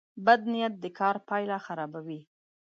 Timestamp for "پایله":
1.27-1.57